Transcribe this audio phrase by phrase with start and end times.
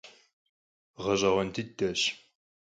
[1.03, 2.01] Гъэщӏэгъуэн дыдэщ.